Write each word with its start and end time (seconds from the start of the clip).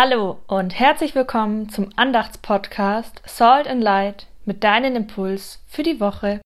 Hallo 0.00 0.38
und 0.46 0.78
herzlich 0.78 1.16
willkommen 1.16 1.70
zum 1.70 1.88
Andachtspodcast 1.96 3.20
Salt 3.26 3.66
and 3.66 3.82
Light 3.82 4.28
mit 4.44 4.62
deinem 4.62 4.94
Impuls 4.94 5.60
für 5.66 5.82
die 5.82 5.98
Woche. 5.98 6.40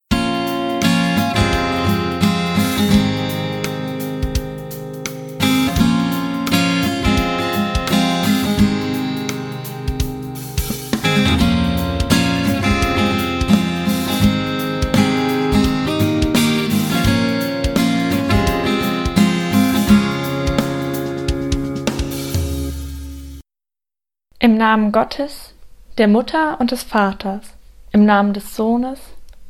Im 24.42 24.56
Namen 24.56 24.90
Gottes, 24.90 25.54
der 25.98 26.08
Mutter 26.08 26.58
und 26.60 26.72
des 26.72 26.82
Vaters, 26.82 27.54
im 27.92 28.04
Namen 28.04 28.32
des 28.32 28.56
Sohnes 28.56 28.98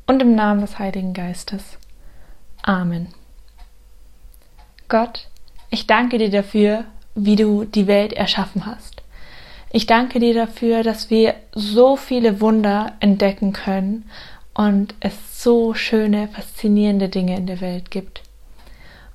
und 0.06 0.20
im 0.20 0.34
Namen 0.34 0.60
des 0.60 0.78
Heiligen 0.78 1.14
Geistes. 1.14 1.78
Amen. 2.60 3.08
Gott, 4.90 5.28
ich 5.70 5.86
danke 5.86 6.18
dir 6.18 6.28
dafür, 6.28 6.84
wie 7.14 7.36
du 7.36 7.64
die 7.64 7.86
Welt 7.86 8.12
erschaffen 8.12 8.66
hast. 8.66 9.02
Ich 9.70 9.86
danke 9.86 10.20
dir 10.20 10.34
dafür, 10.34 10.82
dass 10.82 11.08
wir 11.08 11.36
so 11.52 11.96
viele 11.96 12.42
Wunder 12.42 12.92
entdecken 13.00 13.54
können 13.54 14.10
und 14.52 14.94
es 15.00 15.42
so 15.42 15.72
schöne, 15.72 16.28
faszinierende 16.28 17.08
Dinge 17.08 17.38
in 17.38 17.46
der 17.46 17.62
Welt 17.62 17.90
gibt. 17.90 18.20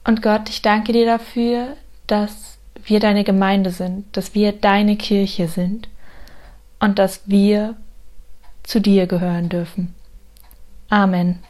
Und 0.04 0.24
Gott, 0.24 0.50
ich 0.50 0.64
danke 0.64 0.92
dir 0.92 1.06
dafür, 1.06 1.78
dass 2.08 2.57
wir 2.88 3.00
deine 3.00 3.24
Gemeinde 3.24 3.72
sind, 3.72 4.16
dass 4.16 4.34
wir 4.34 4.54
deine 4.54 4.96
Kirche 4.96 5.48
sind 5.48 5.90
und 6.80 6.98
dass 7.00 7.30
wir 7.30 7.76
zu 8.64 8.80
dir 8.80 9.08
gehören 9.08 9.50
dürfen. 9.50 9.94
Amen. 10.90 11.44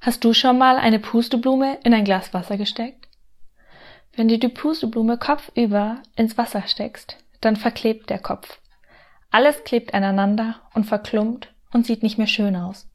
Hast 0.00 0.24
du 0.24 0.32
schon 0.34 0.58
mal 0.58 0.78
eine 0.78 0.98
Pusteblume 0.98 1.78
in 1.84 1.94
ein 1.94 2.04
Glas 2.04 2.34
Wasser 2.34 2.56
gesteckt? 2.56 3.06
Wenn 4.16 4.28
du 4.28 4.38
die 4.38 4.48
Pusteblume 4.48 5.18
kopfüber 5.18 6.02
ins 6.16 6.36
Wasser 6.36 6.62
steckst, 6.66 7.16
dann 7.40 7.56
verklebt 7.56 8.10
der 8.10 8.18
Kopf. 8.18 8.58
Alles 9.30 9.64
klebt 9.64 9.94
aneinander 9.94 10.56
und 10.74 10.84
verklumpt 10.84 11.52
und 11.72 11.86
sieht 11.86 12.02
nicht 12.02 12.18
mehr 12.18 12.26
schön 12.26 12.56
aus. 12.56 12.88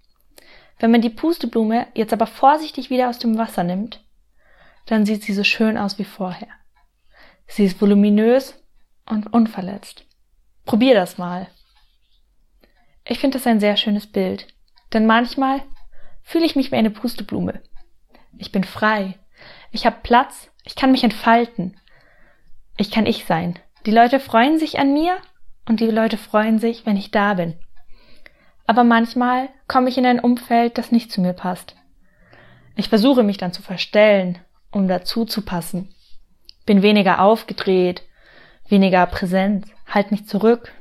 Wenn 0.79 0.91
man 0.91 1.01
die 1.01 1.09
Pusteblume 1.09 1.87
jetzt 1.93 2.13
aber 2.13 2.27
vorsichtig 2.27 2.89
wieder 2.89 3.09
aus 3.09 3.19
dem 3.19 3.37
Wasser 3.37 3.63
nimmt, 3.63 4.03
dann 4.85 5.05
sieht 5.05 5.23
sie 5.23 5.33
so 5.33 5.43
schön 5.43 5.77
aus 5.77 5.97
wie 5.97 6.05
vorher. 6.05 6.47
Sie 7.47 7.65
ist 7.65 7.81
voluminös 7.81 8.61
und 9.05 9.33
unverletzt. 9.33 10.05
Probier 10.65 10.93
das 10.93 11.17
mal. 11.17 11.47
Ich 13.05 13.19
finde 13.19 13.37
das 13.37 13.47
ein 13.47 13.59
sehr 13.59 13.77
schönes 13.77 14.05
Bild, 14.07 14.47
denn 14.93 15.05
manchmal 15.05 15.61
fühle 16.23 16.45
ich 16.45 16.55
mich 16.55 16.71
wie 16.71 16.75
eine 16.75 16.91
Pusteblume. 16.91 17.61
Ich 18.37 18.51
bin 18.51 18.65
frei. 18.65 19.17
Ich 19.71 19.85
habe 19.85 19.97
Platz. 20.03 20.51
Ich 20.65 20.75
kann 20.75 20.91
mich 20.91 21.03
entfalten. 21.03 21.79
Ich 22.75 22.91
kann 22.91 23.05
ich 23.05 23.25
sein. 23.25 23.57
Die 23.85 23.91
Leute 23.91 24.19
freuen 24.19 24.59
sich 24.59 24.79
an 24.79 24.91
mir 24.91 25.17
und 25.65 25.79
die 25.79 25.85
Leute 25.85 26.17
freuen 26.17 26.59
sich, 26.59 26.85
wenn 26.85 26.97
ich 26.97 27.11
da 27.11 27.35
bin. 27.35 27.57
Aber 28.65 28.83
manchmal 28.83 29.47
komme 29.67 29.87
ich 29.87 29.97
in 29.97 30.05
ein 30.05 30.19
Umfeld, 30.19 30.77
das 30.77 30.91
nicht 30.91 31.11
zu 31.11 31.21
mir 31.21 31.31
passt. 31.31 31.77
Ich 32.75 32.89
versuche 32.89 33.23
mich 33.23 33.37
dann 33.37 33.53
zu 33.53 33.61
verstellen, 33.61 34.37
um 34.71 34.89
dazu 34.89 35.23
zu 35.23 35.43
passen 35.43 35.95
bin 36.67 36.83
weniger 36.83 37.21
aufgedreht, 37.21 38.03
weniger 38.69 39.07
präsent, 39.07 39.65
halt 39.87 40.11
mich 40.11 40.27
zurück, 40.27 40.71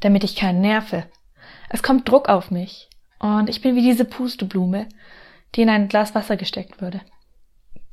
damit 0.00 0.24
ich 0.24 0.36
keinen 0.36 0.62
nerve. 0.62 1.04
Es 1.68 1.82
kommt 1.82 2.08
Druck 2.08 2.30
auf 2.30 2.50
mich 2.50 2.88
und 3.18 3.50
ich 3.50 3.60
bin 3.60 3.76
wie 3.76 3.82
diese 3.82 4.06
Pusteblume, 4.06 4.88
die 5.54 5.62
in 5.62 5.68
ein 5.68 5.88
Glas 5.88 6.14
Wasser 6.14 6.38
gesteckt 6.38 6.80
würde. 6.80 7.02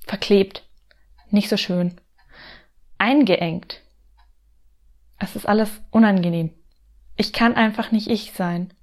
Verklebt, 0.06 0.64
nicht 1.30 1.50
so 1.50 1.58
schön, 1.58 2.00
eingeengt. 2.98 3.82
Es 5.18 5.36
ist 5.36 5.48
alles 5.48 5.82
unangenehm. 5.92 6.52
Ich 7.18 7.34
kann 7.34 7.56
einfach 7.56 7.92
nicht 7.92 8.08
ich 8.08 8.32
sein. 8.32 8.74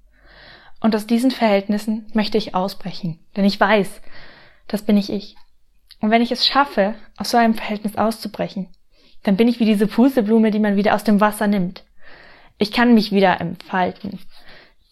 Und 0.79 0.95
aus 0.95 1.07
diesen 1.07 1.31
Verhältnissen 1.31 2.05
möchte 2.13 2.37
ich 2.37 2.53
ausbrechen, 2.53 3.19
denn 3.35 3.45
ich 3.45 3.59
weiß, 3.59 4.01
das 4.67 4.83
bin 4.83 4.97
ich 4.97 5.09
ich. 5.09 5.35
Und 5.99 6.11
wenn 6.11 6.21
ich 6.21 6.31
es 6.31 6.45
schaffe, 6.45 6.95
aus 7.17 7.31
so 7.31 7.37
einem 7.37 7.55
Verhältnis 7.55 7.95
auszubrechen, 7.95 8.69
dann 9.23 9.35
bin 9.35 9.47
ich 9.47 9.59
wie 9.59 9.65
diese 9.65 9.87
Pusteblume, 9.87 10.51
die 10.51 10.59
man 10.59 10.75
wieder 10.75 10.95
aus 10.95 11.03
dem 11.03 11.19
Wasser 11.19 11.47
nimmt. 11.47 11.83
Ich 12.57 12.71
kann 12.71 12.93
mich 12.93 13.11
wieder 13.11 13.41
entfalten. 13.41 14.19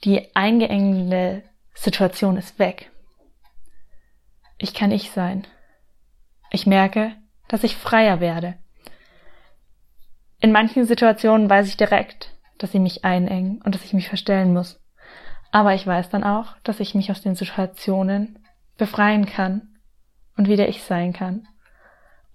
Die 0.04 0.36
eingeengende 0.36 1.44
Situation 1.74 2.38
ist 2.38 2.60
weg. 2.60 2.92
Ich 4.58 4.74
kann 4.74 4.92
ich 4.92 5.12
sein. 5.12 5.46
Ich 6.52 6.66
merke, 6.66 7.16
dass 7.48 7.64
ich 7.64 7.76
freier 7.76 8.20
werde. 8.20 8.56
In 10.40 10.52
manchen 10.52 10.86
Situationen 10.86 11.50
weiß 11.50 11.68
ich 11.68 11.78
direkt, 11.78 12.32
dass 12.58 12.72
sie 12.72 12.80
mich 12.80 13.04
einengen 13.04 13.62
und 13.64 13.76
dass 13.76 13.84
ich 13.84 13.94
mich 13.94 14.08
verstellen 14.08 14.54
muss. 14.54 14.80
Aber 15.52 15.74
ich 15.74 15.86
weiß 15.86 16.10
dann 16.10 16.24
auch, 16.24 16.56
dass 16.64 16.80
ich 16.80 16.96
mich 16.96 17.12
aus 17.12 17.22
den 17.22 17.36
Situationen 17.36 18.40
befreien 18.78 19.26
kann 19.26 19.75
und 20.38 20.48
wieder 20.48 20.68
ich 20.68 20.84
sein 20.84 21.14
kann. 21.14 21.48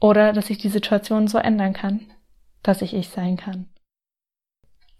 Oder 0.00 0.32
dass 0.32 0.50
ich 0.50 0.58
die 0.58 0.68
Situation 0.68 1.28
so 1.28 1.38
ändern 1.38 1.72
kann, 1.72 2.10
dass 2.62 2.82
ich 2.82 2.94
ich 2.94 3.08
sein 3.08 3.36
kann. 3.36 3.68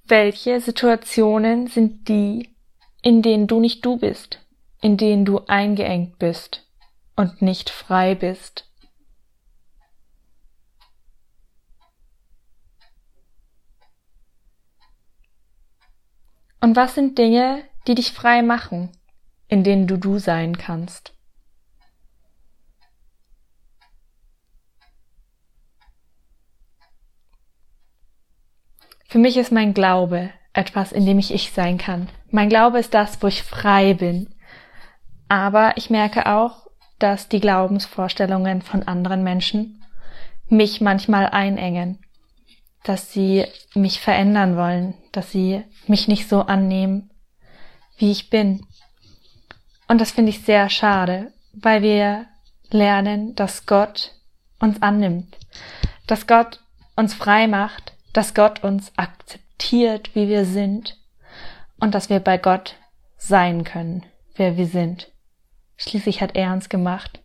Welche 0.05 0.61
Situationen 0.61 1.69
sind 1.69 2.09
die, 2.09 2.55
in 3.03 3.23
denen 3.23 3.47
du 3.47 3.61
nicht 3.61 3.85
du 3.85 3.97
bist, 3.97 4.45
in 4.81 4.97
denen 4.97 5.25
du 5.25 5.41
eingeengt 5.47 6.19
bist 6.19 6.69
und 7.17 7.43
nicht 7.43 7.71
frei 7.71 8.15
bist? 8.15 8.67
Und 16.61 16.77
was 16.77 16.95
sind 16.95 17.17
Dinge, 17.17 17.63
die 17.87 17.95
dich 17.95 18.13
frei 18.13 18.43
machen, 18.43 18.91
in 19.49 19.65
denen 19.65 19.87
du 19.87 19.97
du 19.97 20.19
sein 20.19 20.59
kannst? 20.59 21.15
Für 29.11 29.19
mich 29.19 29.37
ist 29.37 29.51
mein 29.51 29.75
Glaube 29.75 30.31
etwas, 30.53 30.93
in 30.93 31.05
dem 31.05 31.19
ich 31.19 31.35
ich 31.35 31.51
sein 31.51 31.79
kann. 31.79 32.09
Mein 32.31 32.49
Glaube 32.49 32.79
ist 32.79 32.95
das, 32.95 33.21
wo 33.21 33.27
ich 33.27 33.43
frei 33.43 33.95
bin. 33.95 34.33
Aber 35.29 35.77
ich 35.77 35.91
merke 35.91 36.27
auch, 36.27 36.69
dass 37.01 37.29
die 37.29 37.41
Glaubensvorstellungen 37.41 38.63
von 38.63 38.85
anderen 38.85 39.25
Menschen 39.25 39.83
mich 40.49 40.81
manchmal 40.81 41.27
einengen, 41.27 41.99
dass 42.85 43.13
sie 43.13 43.47
mich 43.75 44.01
verändern 44.01 44.57
wollen, 44.57 44.95
dass 45.11 45.33
sie 45.33 45.65
mich 45.89 46.07
nicht 46.07 46.29
so 46.29 46.43
annehmen, 46.43 47.11
wie 47.97 48.13
ich 48.13 48.31
bin. 48.31 48.65
Und 49.89 50.01
das 50.01 50.13
finde 50.13 50.31
ich 50.31 50.43
sehr 50.43 50.71
schade, 50.71 51.33
weil 51.53 51.83
wir 51.83 52.27
lernen, 52.71 53.35
dass 53.35 53.67
Gott 53.67 54.13
uns 54.61 54.81
annimmt, 54.81 55.37
dass 56.07 56.29
Gott 56.29 56.61
uns 56.95 57.13
frei 57.13 57.49
macht, 57.49 57.95
dass 58.13 58.35
Gott 58.35 58.63
uns 58.65 58.93
akzeptiert, 58.97 60.15
wie 60.15 60.29
wir 60.29 60.45
sind 60.45 60.99
und 61.79 61.95
dass 61.95 62.11
wir 62.11 62.21
bei 62.21 62.39
Gott 62.39 62.77
sein 63.17 63.65
können, 63.65 64.05
wer 64.35 64.57
wir 64.57 64.67
sind. 64.67 65.13
Schließlich 65.77 66.21
hat 66.21 66.37
er 66.37 66.53
uns 66.53 66.69
gemacht 66.69 67.23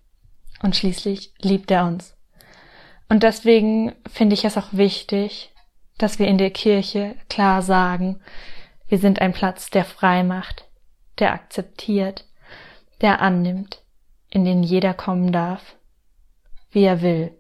und 0.62 0.76
schließlich 0.76 1.34
liebt 1.40 1.72
er 1.72 1.86
uns. 1.86 2.16
Und 3.10 3.24
deswegen 3.24 3.94
finde 4.08 4.34
ich 4.34 4.46
es 4.46 4.58
auch 4.58 4.70
wichtig, 4.72 5.54
dass 5.98 6.20
wir 6.20 6.28
in 6.28 6.38
der 6.38 6.52
Kirche 6.52 7.16
klar 7.30 7.62
sagen, 7.62 8.22
wir 8.88 8.98
sind 8.98 9.22
ein 9.22 9.34
Platz, 9.34 9.70
der 9.70 9.86
frei 9.86 10.24
macht, 10.24 10.68
der 11.20 11.34
akzeptiert, 11.34 12.26
der 13.02 13.22
annimmt, 13.22 13.84
in 14.30 14.46
den 14.46 14.64
jeder 14.64 14.94
kommen 14.94 15.32
darf, 15.32 15.76
wie 16.72 16.84
er 16.84 17.02
will. 17.02 17.38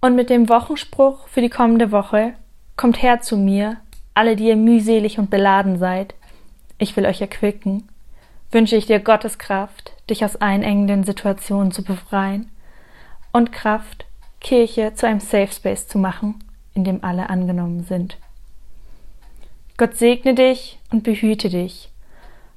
Und 0.00 0.14
mit 0.14 0.30
dem 0.30 0.48
Wochenspruch 0.48 1.28
für 1.28 1.42
die 1.42 1.50
kommende 1.50 1.92
Woche 1.92 2.32
kommt 2.76 3.02
her 3.02 3.20
zu 3.20 3.36
mir, 3.36 3.76
alle, 4.14 4.34
die 4.34 4.48
ihr 4.48 4.56
mühselig 4.56 5.18
und 5.18 5.28
beladen 5.28 5.78
seid. 5.78 6.14
Ich 6.78 6.96
will 6.96 7.04
euch 7.04 7.20
erquicken. 7.20 7.86
Wünsche 8.50 8.76
ich 8.76 8.86
dir 8.86 8.98
Gottes 8.98 9.38
Kraft, 9.38 9.92
dich 10.08 10.24
aus 10.24 10.36
einengenden 10.36 11.04
Situationen 11.04 11.70
zu 11.70 11.84
befreien 11.84 12.50
und 13.32 13.52
Kraft, 13.52 14.06
Kirche 14.40 14.94
zu 14.94 15.06
einem 15.06 15.20
Safe 15.20 15.52
Space 15.52 15.86
zu 15.86 15.98
machen, 15.98 16.42
in 16.74 16.84
dem 16.84 17.04
alle 17.04 17.28
angenommen 17.28 17.84
sind. 17.84 18.16
Gott 19.76 19.96
segne 19.96 20.34
dich 20.34 20.78
und 20.90 21.04
behüte 21.04 21.50
dich. 21.50 21.90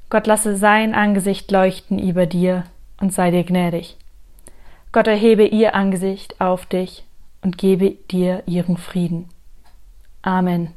Gott 0.09 0.27
lasse 0.27 0.55
sein 0.55 0.95
Angesicht 0.95 1.51
leuchten 1.51 1.99
über 1.99 2.25
dir 2.25 2.63
und 2.99 3.13
sei 3.13 3.31
dir 3.31 3.43
gnädig. 3.43 3.97
Gott 4.93 5.07
erhebe 5.07 5.45
ihr 5.45 5.75
Angesicht 5.75 6.39
auf 6.39 6.65
dich 6.65 7.03
und 7.43 7.57
gebe 7.57 7.91
dir 7.91 8.43
ihren 8.47 8.77
Frieden. 8.77 9.29
Amen. 10.21 10.69